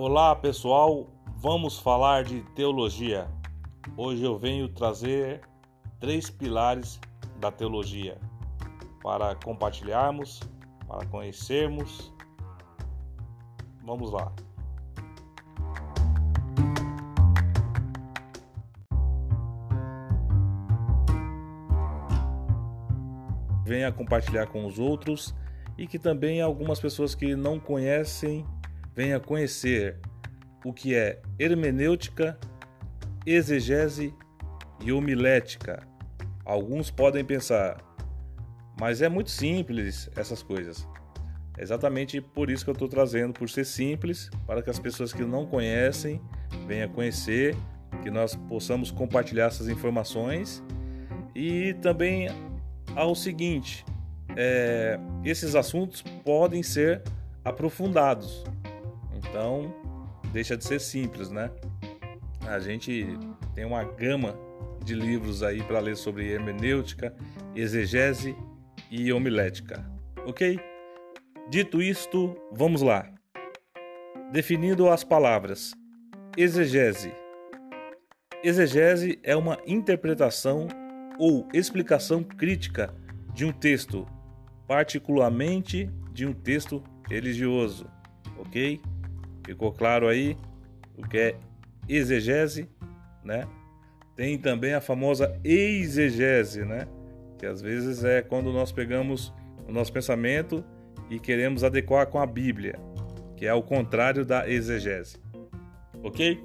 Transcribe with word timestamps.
Olá 0.00 0.32
pessoal, 0.36 1.08
vamos 1.38 1.80
falar 1.80 2.22
de 2.22 2.42
teologia. 2.54 3.28
Hoje 3.96 4.22
eu 4.22 4.38
venho 4.38 4.68
trazer 4.68 5.40
três 5.98 6.30
pilares 6.30 7.00
da 7.40 7.50
teologia 7.50 8.16
para 9.02 9.34
compartilharmos, 9.34 10.40
para 10.86 11.04
conhecermos. 11.06 12.14
Vamos 13.84 14.12
lá. 14.12 14.32
Venha 23.64 23.90
compartilhar 23.90 24.46
com 24.46 24.64
os 24.64 24.78
outros 24.78 25.34
e 25.76 25.88
que 25.88 25.98
também 25.98 26.40
algumas 26.40 26.78
pessoas 26.78 27.16
que 27.16 27.34
não 27.34 27.58
conhecem 27.58 28.46
venha 28.98 29.20
conhecer 29.20 29.96
o 30.64 30.72
que 30.72 30.92
é 30.92 31.22
hermenêutica, 31.38 32.36
exegese 33.24 34.12
e 34.84 34.90
homilética. 34.90 35.86
Alguns 36.44 36.90
podem 36.90 37.24
pensar, 37.24 37.76
mas 38.76 39.00
é 39.00 39.08
muito 39.08 39.30
simples 39.30 40.10
essas 40.16 40.42
coisas. 40.42 40.84
É 41.56 41.62
exatamente 41.62 42.20
por 42.20 42.50
isso 42.50 42.64
que 42.64 42.70
eu 42.70 42.72
estou 42.72 42.88
trazendo, 42.88 43.32
por 43.32 43.48
ser 43.48 43.64
simples, 43.64 44.30
para 44.44 44.62
que 44.62 44.68
as 44.68 44.80
pessoas 44.80 45.12
que 45.12 45.22
não 45.22 45.46
conhecem 45.46 46.20
venham 46.66 46.88
conhecer, 46.88 47.54
que 48.02 48.10
nós 48.10 48.34
possamos 48.34 48.90
compartilhar 48.90 49.46
essas 49.46 49.68
informações 49.68 50.60
e 51.36 51.72
também 51.74 52.26
ao 52.96 53.14
seguinte: 53.14 53.84
é, 54.36 54.98
esses 55.24 55.54
assuntos 55.54 56.02
podem 56.24 56.64
ser 56.64 57.00
aprofundados. 57.44 58.42
Então, 59.28 59.74
deixa 60.32 60.56
de 60.56 60.64
ser 60.64 60.80
simples, 60.80 61.30
né? 61.30 61.50
A 62.46 62.58
gente 62.58 63.06
tem 63.54 63.64
uma 63.64 63.84
gama 63.84 64.34
de 64.82 64.94
livros 64.94 65.42
aí 65.42 65.62
para 65.62 65.80
ler 65.80 65.96
sobre 65.96 66.30
hermenêutica, 66.30 67.14
exegese 67.54 68.34
e 68.90 69.12
homilética. 69.12 69.84
Ok? 70.24 70.58
Dito 71.50 71.82
isto, 71.82 72.34
vamos 72.52 72.82
lá. 72.82 73.10
Definindo 74.32 74.88
as 74.88 75.04
palavras: 75.04 75.72
exegese. 76.36 77.12
Exegese 78.42 79.18
é 79.22 79.34
uma 79.34 79.58
interpretação 79.66 80.68
ou 81.18 81.48
explicação 81.52 82.22
crítica 82.22 82.94
de 83.34 83.44
um 83.44 83.52
texto, 83.52 84.06
particularmente 84.66 85.90
de 86.12 86.24
um 86.24 86.32
texto 86.32 86.82
religioso. 87.08 87.90
Ok? 88.38 88.80
Ficou 89.48 89.72
claro 89.72 90.06
aí 90.08 90.36
o 90.94 91.08
que 91.08 91.16
é 91.16 91.36
exegese, 91.88 92.68
né? 93.24 93.48
Tem 94.14 94.36
também 94.36 94.74
a 94.74 94.80
famosa 94.80 95.40
exegese, 95.42 96.66
né? 96.66 96.86
Que 97.38 97.46
às 97.46 97.62
vezes 97.62 98.04
é 98.04 98.20
quando 98.20 98.52
nós 98.52 98.72
pegamos 98.72 99.32
o 99.66 99.72
nosso 99.72 99.90
pensamento 99.90 100.62
e 101.08 101.18
queremos 101.18 101.64
adequar 101.64 102.08
com 102.08 102.18
a 102.18 102.26
Bíblia, 102.26 102.78
que 103.38 103.46
é 103.46 103.54
o 103.54 103.62
contrário 103.62 104.22
da 104.22 104.46
exegese. 104.46 105.16
OK? 106.02 106.38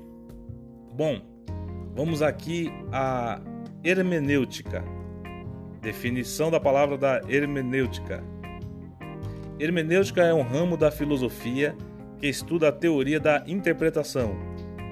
Bom, 0.93 1.19
vamos 1.93 2.21
aqui 2.21 2.71
a 2.89 3.41
hermenêutica. 3.83 4.81
Definição 5.81 6.49
da 6.49 6.57
palavra 6.57 6.97
da 6.97 7.19
hermenêutica. 7.27 8.23
Hermenêutica 9.59 10.23
é 10.23 10.33
um 10.33 10.41
ramo 10.41 10.77
da 10.77 10.89
filosofia 10.89 11.75
que 12.23 12.29
estuda 12.29 12.69
a 12.69 12.71
teoria 12.71 13.19
da 13.19 13.43
interpretação, 13.45 14.33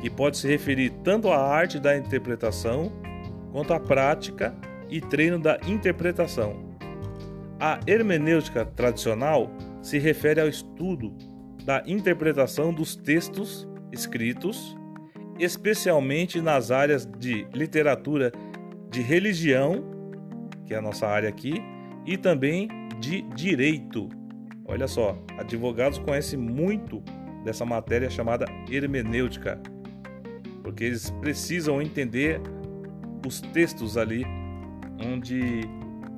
que 0.01 0.09
pode 0.09 0.35
se 0.37 0.49
referir 0.49 0.89
tanto 1.01 1.29
à 1.29 1.37
arte 1.37 1.79
da 1.79 1.95
interpretação 1.95 2.91
quanto 3.53 3.73
à 3.73 3.79
prática 3.79 4.53
e 4.89 4.99
treino 4.99 5.39
da 5.39 5.57
interpretação. 5.65 6.75
A 7.57 7.79
hermenêutica 7.87 8.65
tradicional 8.65 9.49
se 9.81 9.97
refere 9.97 10.41
ao 10.41 10.49
estudo 10.49 11.15
da 11.63 11.81
interpretação 11.87 12.73
dos 12.73 12.97
textos 12.97 13.65
escritos, 13.93 14.75
especialmente 15.39 16.41
nas 16.41 16.69
áreas 16.69 17.05
de 17.17 17.47
literatura 17.53 18.33
de 18.89 19.01
religião, 19.01 19.85
que 20.65 20.73
é 20.73 20.77
a 20.77 20.81
nossa 20.81 21.07
área 21.07 21.29
aqui, 21.29 21.63
e 22.05 22.17
também 22.17 22.67
de 22.99 23.21
direito. 23.21 24.09
Olha 24.65 24.85
só, 24.85 25.17
advogados 25.37 25.97
conhecem 25.97 26.37
muito 26.37 27.01
dessa 27.43 27.65
matéria 27.65 28.09
chamada 28.09 28.45
hermenêutica, 28.69 29.61
porque 30.63 30.83
eles 30.83 31.09
precisam 31.09 31.81
entender 31.81 32.41
os 33.25 33.41
textos 33.41 33.97
ali 33.97 34.25
onde 35.03 35.61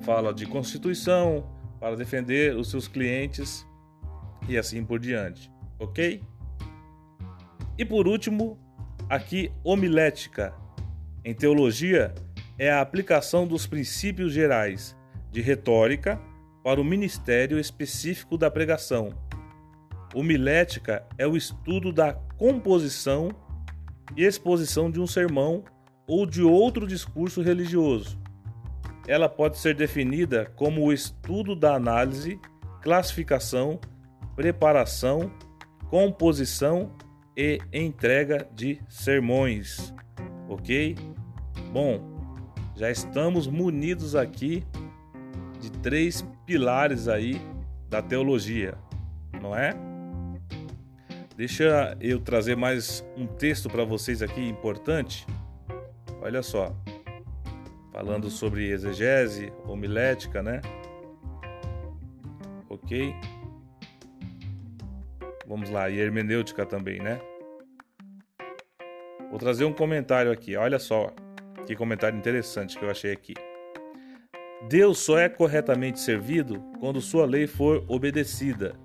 fala 0.02 0.32
de 0.32 0.46
constituição 0.46 1.46
para 1.80 1.96
defender 1.96 2.56
os 2.56 2.70
seus 2.70 2.86
clientes 2.86 3.66
e 4.48 4.58
assim 4.58 4.84
por 4.84 4.98
diante, 4.98 5.50
ok? 5.78 6.22
E 7.76 7.84
por 7.84 8.06
último, 8.06 8.58
aqui 9.08 9.50
homilética. 9.62 10.54
Em 11.24 11.34
teologia, 11.34 12.14
é 12.58 12.70
a 12.70 12.80
aplicação 12.80 13.46
dos 13.46 13.66
princípios 13.66 14.32
gerais 14.32 14.96
de 15.32 15.40
retórica 15.40 16.20
para 16.62 16.80
o 16.80 16.84
ministério 16.84 17.58
específico 17.58 18.38
da 18.38 18.50
pregação 18.50 19.12
Homilética 20.14 21.04
é 21.18 21.26
o 21.26 21.36
estudo 21.36 21.92
da 21.92 22.12
composição 22.38 23.30
e 24.16 24.24
exposição 24.24 24.90
de 24.90 25.00
um 25.00 25.06
sermão 25.06 25.64
ou 26.06 26.24
de 26.24 26.42
outro 26.42 26.86
discurso 26.86 27.42
religioso. 27.42 28.18
Ela 29.06 29.28
pode 29.28 29.58
ser 29.58 29.74
definida 29.74 30.50
como 30.56 30.82
o 30.82 30.92
estudo 30.92 31.56
da 31.56 31.74
análise, 31.74 32.38
classificação, 32.80 33.80
preparação, 34.36 35.30
composição 35.90 36.92
e 37.36 37.58
entrega 37.72 38.48
de 38.54 38.80
sermões. 38.88 39.92
Ok? 40.48 40.96
Bom, 41.72 42.00
já 42.76 42.90
estamos 42.90 43.46
munidos 43.46 44.14
aqui 44.14 44.64
de 45.60 45.70
três 45.72 46.24
pilares 46.46 47.08
aí 47.08 47.40
da 47.88 48.02
teologia, 48.02 48.74
não 49.40 49.56
é? 49.56 49.93
Deixa 51.36 51.98
eu 52.00 52.20
trazer 52.20 52.56
mais 52.56 53.04
um 53.16 53.26
texto 53.26 53.68
para 53.68 53.84
vocês 53.84 54.22
aqui 54.22 54.40
importante. 54.40 55.26
Olha 56.22 56.44
só. 56.44 56.72
Falando 57.92 58.30
sobre 58.30 58.70
exegese, 58.70 59.52
homilética, 59.66 60.44
né? 60.44 60.60
Ok? 62.70 63.12
Vamos 65.44 65.70
lá, 65.70 65.90
e 65.90 65.98
hermenêutica 65.98 66.64
também, 66.64 67.00
né? 67.00 67.20
Vou 69.28 69.38
trazer 69.38 69.64
um 69.64 69.72
comentário 69.72 70.30
aqui. 70.30 70.54
Olha 70.54 70.78
só 70.78 71.12
que 71.66 71.74
comentário 71.74 72.16
interessante 72.16 72.78
que 72.78 72.84
eu 72.84 72.90
achei 72.90 73.10
aqui. 73.10 73.34
Deus 74.68 75.00
só 75.00 75.18
é 75.18 75.28
corretamente 75.28 75.98
servido 75.98 76.60
quando 76.78 77.00
sua 77.00 77.26
lei 77.26 77.48
for 77.48 77.84
obedecida 77.88 78.76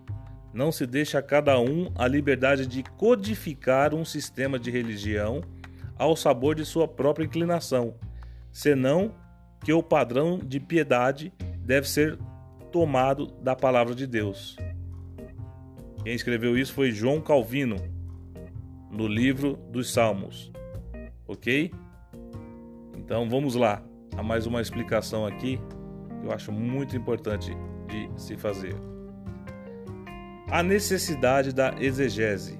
não 0.53 0.71
se 0.71 0.85
deixa 0.85 1.19
a 1.19 1.23
cada 1.23 1.59
um 1.59 1.91
a 1.95 2.07
liberdade 2.07 2.65
de 2.65 2.83
codificar 2.83 3.93
um 3.93 4.03
sistema 4.03 4.57
de 4.57 4.71
religião 4.71 5.41
ao 5.97 6.15
sabor 6.15 6.55
de 6.55 6.65
sua 6.65 6.87
própria 6.87 7.25
inclinação, 7.25 7.95
senão 8.51 9.13
que 9.63 9.73
o 9.73 9.83
padrão 9.83 10.39
de 10.39 10.59
piedade 10.59 11.33
deve 11.59 11.87
ser 11.87 12.17
tomado 12.71 13.27
da 13.41 13.55
palavra 13.55 13.93
de 13.93 14.07
Deus. 14.07 14.55
Quem 16.03 16.13
escreveu 16.13 16.57
isso 16.57 16.73
foi 16.73 16.91
João 16.91 17.19
Calvino, 17.19 17.75
no 18.90 19.07
livro 19.07 19.57
dos 19.69 19.91
Salmos. 19.91 20.52
Ok? 21.28 21.72
Então 22.97 23.29
vamos 23.29 23.55
lá 23.55 23.84
a 24.17 24.23
mais 24.23 24.47
uma 24.47 24.61
explicação 24.61 25.25
aqui 25.25 25.59
que 26.22 26.25
eu 26.25 26.31
acho 26.31 26.52
muito 26.52 26.95
importante 26.95 27.52
de 27.87 28.09
se 28.19 28.35
fazer 28.35 28.75
a 30.51 30.63
necessidade 30.63 31.53
da 31.53 31.75
exegese. 31.79 32.59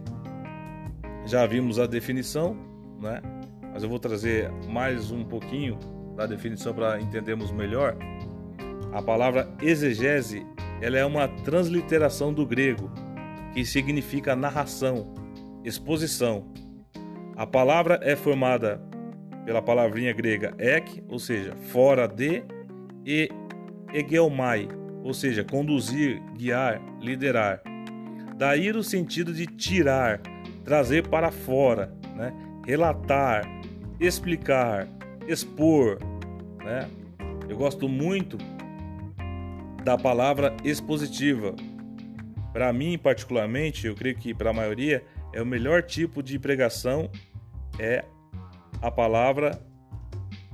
Já 1.26 1.46
vimos 1.46 1.80
a 1.80 1.88
definição, 1.88 2.56
né? 3.02 3.22
mas 3.74 3.84
eu 3.84 3.90
vou 3.90 4.00
trazer 4.00 4.52
mais 4.68 5.12
um 5.12 5.24
pouquinho 5.24 5.78
da 6.16 6.26
definição 6.26 6.74
para 6.74 7.00
entendermos 7.02 7.52
melhor. 7.52 7.96
A 8.94 9.02
palavra 9.02 9.52
exegese 9.62 10.46
ela 10.82 10.98
é 10.98 11.06
uma 11.06 11.28
transliteração 11.28 12.34
do 12.34 12.46
grego, 12.46 12.92
que 13.54 13.66
significa 13.66 14.36
narração, 14.36 15.14
exposição. 15.64 16.52
A 17.36 17.46
palavra 17.46 18.00
é 18.04 18.16
formada 18.16 18.82
pela 19.46 19.62
palavrinha 19.62 20.14
grega 20.14 20.54
ek, 20.58 21.04
ou 21.10 21.20
seja, 21.20 21.56
fora 21.72 22.08
de, 22.08 22.44
e 23.06 23.30
egeomai, 23.94 24.68
ou 25.04 25.14
seja, 25.14 25.44
conduzir, 25.44 26.22
guiar, 26.38 26.82
liderar. 27.02 27.62
Daí 28.40 28.72
o 28.72 28.82
sentido 28.82 29.34
de 29.34 29.46
tirar, 29.46 30.22
trazer 30.64 31.06
para 31.06 31.30
fora, 31.30 31.94
né? 32.16 32.34
relatar, 32.66 33.44
explicar, 34.00 34.88
expor. 35.28 36.00
Né? 36.64 36.90
Eu 37.50 37.58
gosto 37.58 37.90
muito 37.90 38.38
da 39.84 39.98
palavra 39.98 40.56
expositiva. 40.64 41.54
Para 42.54 42.72
mim, 42.72 42.98
particularmente, 42.98 43.88
eu 43.88 43.94
creio 43.94 44.16
que 44.16 44.34
para 44.34 44.52
a 44.52 44.54
maioria, 44.54 45.04
é 45.34 45.42
o 45.42 45.46
melhor 45.46 45.84
tipo 45.84 46.24
de 46.24 46.40
pregação 46.40 47.12
é 47.78 48.06
a 48.82 48.90
palavra 48.90 49.62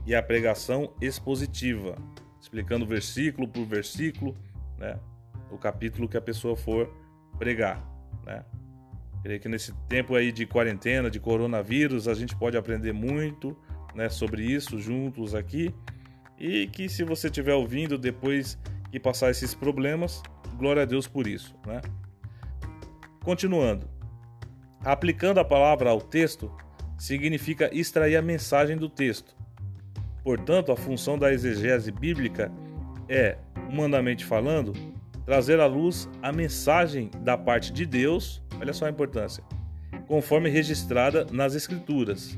e 0.07 0.15
a 0.15 0.23
pregação 0.23 0.91
expositiva, 0.99 1.95
explicando 2.41 2.83
versículo 2.83 3.47
por 3.47 3.63
versículo, 3.63 4.35
né, 4.75 4.99
o 5.51 5.57
capítulo 5.59 6.09
que 6.09 6.17
a 6.17 6.21
pessoa 6.21 6.55
for 6.55 7.04
pregar, 7.37 7.83
né? 8.25 8.43
Creio 9.23 9.39
que 9.39 9.49
nesse 9.49 9.73
tempo 9.89 10.15
aí 10.15 10.31
de 10.31 10.45
quarentena, 10.45 11.09
de 11.09 11.19
coronavírus, 11.19 12.07
a 12.07 12.13
gente 12.13 12.35
pode 12.35 12.55
aprender 12.55 12.93
muito, 12.93 13.57
né, 13.95 14.07
sobre 14.07 14.43
isso 14.43 14.77
juntos 14.77 15.33
aqui. 15.33 15.73
E 16.37 16.67
que 16.67 16.87
se 16.87 17.03
você 17.03 17.27
estiver 17.27 17.55
ouvindo 17.55 17.97
depois 17.97 18.57
que 18.91 18.99
passar 18.99 19.31
esses 19.31 19.55
problemas, 19.55 20.21
glória 20.57 20.83
a 20.83 20.85
Deus 20.85 21.07
por 21.07 21.25
isso, 21.25 21.55
né? 21.65 21.81
Continuando. 23.23 23.89
Aplicando 24.83 25.39
a 25.39 25.45
palavra 25.45 25.89
ao 25.89 25.99
texto 25.99 26.51
significa 26.97 27.69
extrair 27.73 28.17
a 28.17 28.21
mensagem 28.21 28.77
do 28.77 28.87
texto. 28.87 29.35
Portanto, 30.23 30.71
a 30.71 30.77
função 30.77 31.17
da 31.17 31.33
exegese 31.33 31.91
bíblica 31.91 32.51
é, 33.09 33.37
humanamente 33.69 34.23
falando, 34.23 34.73
trazer 35.25 35.59
à 35.59 35.65
luz 35.65 36.07
a 36.21 36.31
mensagem 36.31 37.09
da 37.21 37.37
parte 37.37 37.73
de 37.73 37.85
Deus, 37.85 38.41
olha 38.59 38.73
só 38.73 38.85
a 38.85 38.89
importância, 38.89 39.43
conforme 40.07 40.49
registrada 40.49 41.25
nas 41.31 41.55
Escrituras. 41.55 42.37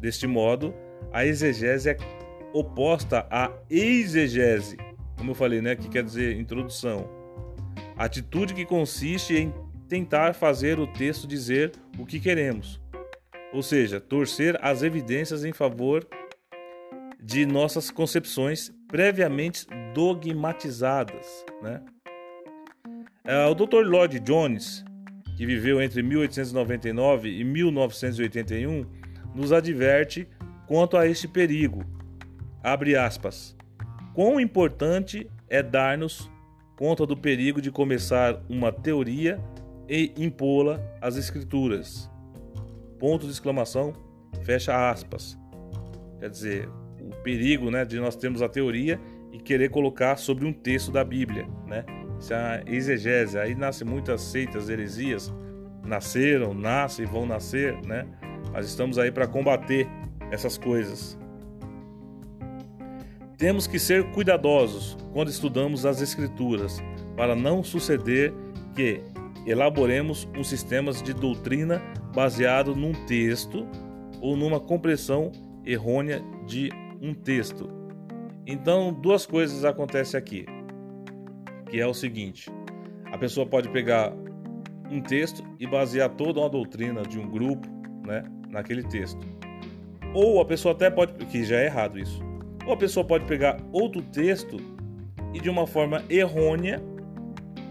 Deste 0.00 0.26
modo, 0.26 0.72
a 1.12 1.26
exegese 1.26 1.90
é 1.90 1.96
oposta 2.52 3.26
à 3.30 3.50
exegese, 3.68 4.76
como 5.16 5.32
eu 5.32 5.34
falei, 5.34 5.60
né, 5.60 5.74
que 5.74 5.88
quer 5.88 6.04
dizer 6.04 6.38
introdução. 6.38 7.08
Atitude 7.96 8.54
que 8.54 8.64
consiste 8.64 9.34
em 9.36 9.52
tentar 9.88 10.34
fazer 10.34 10.78
o 10.78 10.86
texto 10.86 11.26
dizer 11.26 11.72
o 11.98 12.06
que 12.06 12.20
queremos, 12.20 12.80
ou 13.52 13.62
seja, 13.62 14.00
torcer 14.00 14.56
as 14.62 14.82
evidências 14.82 15.44
em 15.44 15.52
favor 15.52 16.06
de 17.20 17.44
nossas 17.44 17.90
concepções 17.90 18.72
previamente 18.86 19.66
dogmatizadas. 19.92 21.44
Né? 21.60 21.82
É, 23.28 23.44
o 23.44 23.54
Dr. 23.54 23.84
Lloyd 23.84 24.18
Jones, 24.20 24.82
que 25.36 25.44
viveu 25.44 25.82
entre 25.82 26.02
1899 26.02 27.28
e 27.28 27.44
1981, 27.44 28.86
nos 29.34 29.52
adverte 29.52 30.26
quanto 30.66 30.96
a 30.96 31.06
este 31.06 31.28
perigo. 31.28 31.84
Abre 32.62 32.96
aspas. 32.96 33.54
Quão 34.14 34.40
importante 34.40 35.30
é 35.46 35.62
dar-nos 35.62 36.30
conta 36.74 37.04
do 37.04 37.14
perigo 37.14 37.60
de 37.60 37.70
começar 37.70 38.42
uma 38.48 38.72
teoria 38.72 39.38
e 39.86 40.10
impô-la 40.16 40.80
às 40.98 41.16
escrituras. 41.16 42.10
Ponto 42.98 43.26
de 43.26 43.32
exclamação, 43.32 43.92
fecha 44.42 44.90
aspas. 44.90 45.38
Quer 46.18 46.30
dizer, 46.30 46.68
o 46.98 47.14
perigo 47.22 47.70
né, 47.70 47.84
de 47.84 48.00
nós 48.00 48.16
termos 48.16 48.40
a 48.40 48.48
teoria 48.48 48.98
e 49.30 49.38
querer 49.38 49.68
colocar 49.68 50.16
sobre 50.16 50.46
um 50.46 50.52
texto 50.52 50.90
da 50.90 51.04
Bíblia. 51.04 51.46
Né? 51.66 51.84
Isso 52.18 52.32
é 52.32 52.36
a 52.36 52.62
exegese. 52.66 53.38
Aí 53.38 53.54
nascem 53.54 53.86
muitas 53.86 54.20
seitas, 54.22 54.68
heresias. 54.68 55.32
Nasceram, 55.84 56.52
nascem 56.52 57.06
vão 57.06 57.26
nascer, 57.26 57.78
né? 57.86 58.06
Mas 58.52 58.66
estamos 58.66 58.98
aí 58.98 59.10
para 59.10 59.26
combater 59.26 59.86
essas 60.30 60.58
coisas. 60.58 61.18
Temos 63.36 63.66
que 63.66 63.78
ser 63.78 64.10
cuidadosos 64.10 64.96
quando 65.12 65.28
estudamos 65.28 65.86
as 65.86 66.02
Escrituras, 66.02 66.82
para 67.16 67.36
não 67.36 67.62
suceder 67.62 68.34
que 68.74 69.00
elaboremos 69.46 70.28
um 70.36 70.42
sistema 70.42 70.92
de 70.92 71.14
doutrina 71.14 71.80
baseado 72.14 72.74
num 72.74 72.92
texto 73.06 73.66
ou 74.20 74.36
numa 74.36 74.58
compreensão 74.58 75.30
errônea 75.64 76.20
de 76.46 76.70
um 77.00 77.14
texto. 77.14 77.70
Então, 78.46 78.92
duas 78.92 79.24
coisas 79.24 79.64
acontecem 79.64 80.18
aqui, 80.18 80.44
que 81.68 81.80
é 81.80 81.86
o 81.86 81.94
seguinte: 81.94 82.50
a 83.12 83.18
pessoa 83.18 83.46
pode 83.46 83.68
pegar 83.68 84.12
um 84.90 85.00
texto 85.00 85.42
e 85.58 85.66
basear 85.66 86.08
toda 86.10 86.40
uma 86.40 86.48
doutrina 86.48 87.02
de 87.02 87.18
um 87.18 87.28
grupo, 87.28 87.68
né, 88.06 88.24
naquele 88.48 88.82
texto. 88.82 89.20
Ou 90.14 90.40
a 90.40 90.44
pessoa 90.44 90.72
até 90.74 90.90
pode, 90.90 91.12
que 91.26 91.44
já 91.44 91.56
é 91.56 91.66
errado 91.66 91.98
isso. 91.98 92.22
Ou 92.66 92.72
a 92.72 92.76
pessoa 92.76 93.04
pode 93.04 93.24
pegar 93.26 93.58
outro 93.72 94.02
texto 94.02 94.56
e 95.34 95.40
de 95.40 95.50
uma 95.50 95.66
forma 95.66 96.02
errônea 96.08 96.82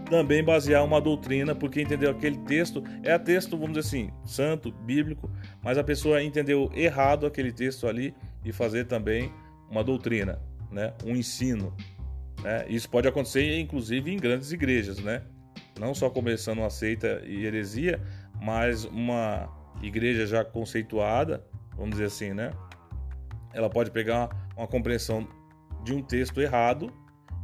também 0.08 0.42
basear 0.42 0.84
uma 0.84 1.00
doutrina, 1.00 1.54
porque 1.54 1.82
entendeu 1.82 2.10
aquele 2.10 2.38
texto, 2.38 2.82
é 3.02 3.16
texto, 3.18 3.58
vamos 3.58 3.76
dizer 3.76 3.86
assim, 3.86 4.10
santo, 4.24 4.72
bíblico, 4.72 5.30
mas 5.62 5.76
a 5.76 5.84
pessoa 5.84 6.22
entendeu 6.22 6.70
errado 6.74 7.26
aquele 7.26 7.52
texto 7.52 7.86
ali 7.86 8.14
e 8.44 8.50
fazer 8.50 8.86
também 8.86 9.30
uma 9.70 9.84
doutrina, 9.84 10.40
né? 10.72 10.94
um 11.04 11.14
ensino. 11.14 11.74
Né? 12.48 12.64
Isso 12.66 12.88
pode 12.88 13.06
acontecer, 13.06 13.60
inclusive, 13.60 14.10
em 14.10 14.16
grandes 14.16 14.52
igrejas, 14.52 14.98
né? 15.00 15.22
não 15.78 15.94
só 15.94 16.08
começando 16.08 16.60
uma 16.60 16.70
seita 16.70 17.22
e 17.26 17.44
heresia, 17.44 18.00
mas 18.40 18.84
uma 18.84 19.48
igreja 19.82 20.26
já 20.26 20.42
conceituada, 20.42 21.44
vamos 21.76 21.90
dizer 21.90 22.06
assim, 22.06 22.32
né? 22.32 22.52
Ela 23.52 23.68
pode 23.68 23.90
pegar 23.90 24.30
uma 24.56 24.66
compreensão 24.66 25.28
de 25.84 25.92
um 25.92 26.02
texto 26.02 26.40
errado 26.40 26.90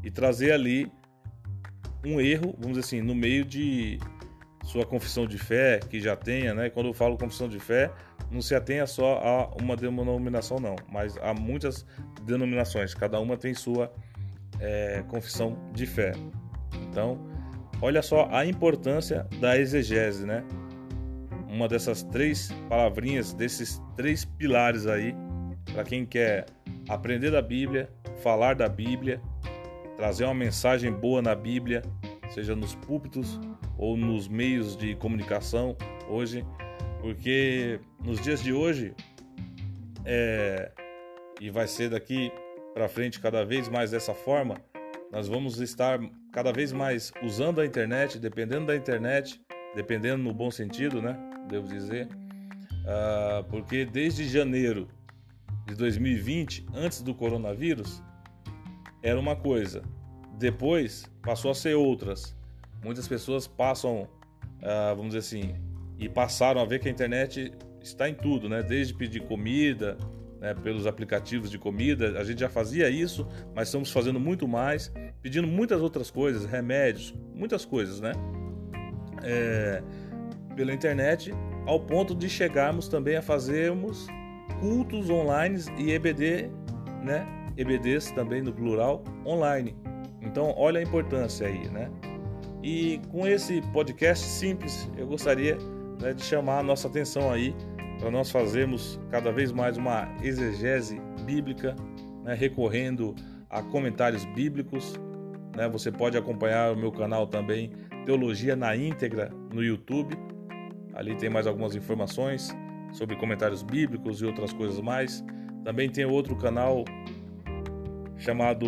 e 0.03 0.11
trazer 0.11 0.53
ali 0.53 0.91
um 2.03 2.19
erro, 2.19 2.55
vamos 2.59 2.79
dizer 2.79 2.81
assim, 2.81 3.03
no 3.03 3.15
meio 3.15 3.45
de 3.45 3.99
sua 4.65 4.87
confissão 4.87 5.27
de 5.27 5.37
fé, 5.37 5.79
que 5.79 6.01
já 6.01 6.17
tenha, 6.17 6.55
né? 6.55 6.71
Quando 6.71 6.87
eu 6.87 6.95
falo 6.95 7.19
confissão 7.19 7.47
de 7.47 7.59
fé, 7.59 7.93
não 8.31 8.41
se 8.41 8.55
atenha 8.55 8.87
só 8.87 9.19
a 9.19 9.63
uma 9.63 9.77
denominação, 9.77 10.59
não, 10.59 10.77
mas 10.91 11.19
há 11.19 11.35
muitas 11.35 11.85
denominações, 12.23 12.95
cada 12.95 13.21
uma 13.21 13.37
tem 13.37 13.53
sua 13.53 13.95
é, 14.61 15.03
confissão 15.09 15.57
de 15.73 15.87
fé. 15.87 16.13
Então, 16.89 17.19
olha 17.81 18.03
só 18.03 18.29
a 18.31 18.45
importância 18.47 19.27
da 19.41 19.59
exegese, 19.59 20.25
né? 20.27 20.45
Uma 21.49 21.69
dessas 21.69 22.03
três 22.03 22.51
palavrinhas, 22.69 23.33
desses 23.33 23.81
três 23.97 24.25
pilares 24.25 24.87
aí, 24.87 25.15
para 25.73 25.85
quem 25.85 26.05
quer 26.05 26.47
aprender 26.89 27.31
da 27.31 27.41
Bíblia, 27.41 27.89
falar 28.23 28.55
da 28.55 28.69
Bíblia 28.69 29.21
trazer 29.97 30.25
uma 30.25 30.35
mensagem 30.35 30.93
boa 30.93 31.23
na 31.23 31.35
Bíblia, 31.35 31.83
seja 32.31 32.55
nos 32.55 32.75
púlpitos 32.75 33.41
ou 33.77 33.97
nos 33.97 34.29
meios 34.29 34.77
de 34.77 34.95
comunicação 34.97 35.77
hoje, 36.09 36.45
porque 37.01 37.81
nos 38.05 38.21
dias 38.21 38.43
de 38.43 38.53
hoje 38.53 38.95
é, 40.05 40.71
e 41.41 41.51
vai 41.51 41.67
ser 41.67 41.91
daqui 41.91 42.33
para 42.75 42.89
frente 42.89 43.21
cada 43.21 43.45
vez 43.45 43.69
mais 43.69 43.93
dessa 43.93 44.13
forma, 44.13 44.57
nós 45.13 45.29
vamos 45.29 45.61
estar 45.61 46.01
cada 46.33 46.53
vez 46.53 46.73
mais 46.73 47.13
usando 47.23 47.61
a 47.61 47.65
internet, 47.65 48.19
dependendo 48.19 48.67
da 48.67 48.75
internet, 48.75 49.41
dependendo 49.77 50.25
no 50.25 50.35
bom 50.35 50.51
sentido, 50.51 51.01
né? 51.01 51.17
Devo 51.49 51.69
dizer, 51.69 52.09
uh, 52.09 53.45
porque 53.49 53.85
desde 53.85 54.29
janeiro 54.29 54.89
de 55.67 55.77
2020, 55.77 56.67
antes 56.75 57.01
do 57.01 57.15
coronavírus, 57.15 58.03
era 59.03 59.19
uma 59.19 59.37
coisa, 59.37 59.83
depois 60.37 61.05
passou 61.23 61.53
a 61.53 61.55
ser 61.55 61.75
outras. 61.75 62.37
Muitas 62.83 63.07
pessoas 63.07 63.47
passam, 63.47 64.03
uh, 64.03 64.97
vamos 64.97 65.15
dizer 65.15 65.19
assim, 65.19 65.55
e 65.97 66.09
passaram 66.09 66.61
a 66.61 66.65
ver 66.65 66.81
que 66.81 66.89
a 66.89 66.91
internet 66.91 67.53
está 67.81 68.09
em 68.09 68.15
tudo, 68.15 68.49
né? 68.49 68.63
Desde 68.63 68.93
pedir 68.95 69.21
comida, 69.21 69.97
né, 70.45 70.53
pelos 70.53 70.87
aplicativos 70.87 71.51
de 71.51 71.59
comida, 71.59 72.21
a 72.21 72.23
gente 72.23 72.41
já 72.41 72.51
fazia 72.51 72.91
isso, 72.91 73.27
mas 73.55 73.69
estamos 73.69 73.91
fazendo 73.91 74.21
muito 74.21 74.47
mais, 74.47 74.93
pedindo 75.23 75.49
muitas 75.49 75.81
outras 75.81 76.11
coisas, 76.11 76.45
remédios, 76.45 77.15
muitas 77.35 77.65
coisas, 77.65 77.99
né? 77.99 78.13
É, 79.23 79.83
pela 80.55 80.71
internet, 80.71 81.33
ao 81.67 81.81
ponto 81.81 82.15
de 82.15 82.29
chegarmos 82.29 82.89
também 82.89 83.17
a 83.17 83.23
fazermos 83.23 84.07
cultos 84.61 85.09
online 85.09 85.59
e 85.79 85.93
EBD, 85.93 86.51
né? 87.03 87.27
EBDs 87.57 88.11
também 88.11 88.43
no 88.43 88.53
plural, 88.53 89.03
online. 89.25 89.75
Então, 90.21 90.53
olha 90.59 90.79
a 90.79 90.83
importância 90.83 91.47
aí, 91.47 91.71
né? 91.71 91.91
E 92.63 93.01
com 93.11 93.27
esse 93.27 93.63
podcast 93.73 94.27
simples, 94.27 94.91
eu 94.99 95.07
gostaria 95.07 95.57
né, 96.03 96.13
de 96.13 96.23
chamar 96.23 96.59
a 96.59 96.63
nossa 96.63 96.87
atenção 96.87 97.33
aí 97.33 97.57
para 97.99 98.11
nós 98.11 98.31
fazermos 98.31 99.01
cada 99.11 99.33
vez 99.33 99.53
mais 99.53 99.77
uma 99.77 100.09
exegese 100.23 101.01
bíblica, 101.25 101.75
né, 102.23 102.35
recorrendo 102.35 103.15
a 103.49 103.63
comentários 103.63 104.25
bíblicos. 104.27 104.95
Né? 105.57 105.69
Você 105.69 105.91
pode 105.91 106.17
acompanhar 106.17 106.73
o 106.73 106.77
meu 106.77 106.91
canal 106.91 107.27
também, 107.27 107.71
Teologia 108.05 108.55
na 108.55 108.77
Íntegra, 108.77 109.31
no 109.53 109.63
YouTube. 109.63 110.17
Ali 110.95 111.17
tem 111.17 111.31
mais 111.31 111.47
algumas 111.47 111.75
informações 111.75 112.55
sobre 112.93 113.17
comentários 113.17 113.63
bíblicos 113.63 114.21
e 114.21 114.27
outras 114.27 114.53
coisas 114.53 114.81
mais. 114.81 115.25
Também 115.65 115.89
tem 115.89 116.05
outro 116.05 116.37
canal 116.37 116.85
chamado 118.17 118.67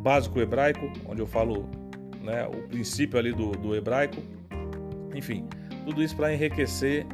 Básico 0.00 0.40
Hebraico, 0.40 0.90
onde 1.08 1.20
eu 1.20 1.26
falo 1.26 1.68
né, 2.20 2.46
o 2.46 2.68
princípio 2.68 3.18
ali 3.18 3.32
do, 3.32 3.52
do 3.52 3.74
hebraico. 3.74 4.16
Enfim, 5.14 5.46
tudo 5.84 6.02
isso 6.02 6.16
para 6.16 6.32
enriquecer 6.32 7.06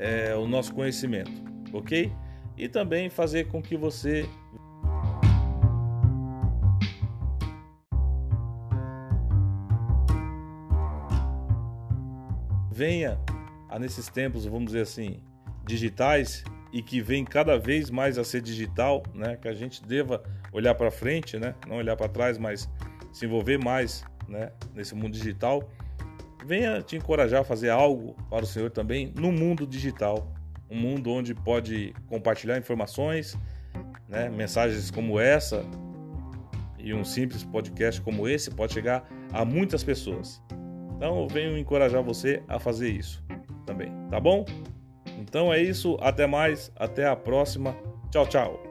é, 0.00 0.34
o 0.34 0.46
nosso 0.46 0.74
conhecimento, 0.74 1.30
ok? 1.74 2.10
E 2.56 2.68
também 2.68 3.10
fazer 3.10 3.48
com 3.48 3.60
que 3.62 3.76
você 3.76 4.26
venha 12.72 13.20
a 13.68 13.78
nesses 13.78 14.08
tempos, 14.08 14.46
vamos 14.46 14.66
dizer 14.66 14.80
assim, 14.80 15.20
digitais 15.66 16.42
e 16.72 16.82
que 16.82 17.02
vem 17.02 17.24
cada 17.24 17.58
vez 17.58 17.90
mais 17.90 18.16
a 18.16 18.24
ser 18.24 18.40
digital, 18.40 19.02
né? 19.14 19.36
Que 19.36 19.48
a 19.48 19.52
gente 19.52 19.84
deva 19.84 20.22
olhar 20.50 20.74
para 20.74 20.90
frente, 20.90 21.38
né? 21.38 21.54
Não 21.68 21.76
olhar 21.76 21.94
para 21.94 22.08
trás, 22.08 22.38
mas 22.38 22.70
se 23.12 23.26
envolver 23.26 23.58
mais, 23.58 24.02
né? 24.26 24.50
Nesse 24.74 24.94
mundo 24.94 25.12
digital, 25.12 25.68
venha 26.44 26.82
te 26.82 26.96
encorajar 26.96 27.40
a 27.40 27.44
fazer 27.44 27.70
algo 27.70 28.16
para 28.28 28.44
o 28.44 28.46
Senhor 28.46 28.70
também 28.70 29.12
no 29.16 29.32
mundo 29.32 29.66
digital, 29.66 30.32
um 30.70 30.76
mundo 30.76 31.10
onde 31.10 31.34
pode 31.34 31.94
compartilhar 32.06 32.58
informações, 32.58 33.36
né? 34.08 34.28
Mensagens 34.28 34.90
como 34.90 35.18
essa 35.18 35.64
e 36.78 36.94
um 36.94 37.04
simples 37.04 37.44
podcast 37.44 38.00
como 38.00 38.28
esse 38.28 38.50
pode 38.50 38.72
chegar 38.72 39.08
a 39.32 39.44
muitas 39.44 39.84
pessoas. 39.84 40.42
Então 40.96 41.20
eu 41.20 41.28
venho 41.28 41.56
encorajar 41.56 42.02
você 42.02 42.42
a 42.48 42.58
fazer 42.58 42.90
isso 42.90 43.22
também, 43.66 43.92
tá 44.10 44.20
bom? 44.20 44.44
Então 45.18 45.52
é 45.52 45.62
isso, 45.62 45.96
até 46.00 46.26
mais, 46.26 46.72
até 46.76 47.06
a 47.06 47.16
próxima. 47.16 47.74
Tchau, 48.10 48.26
tchau. 48.26 48.69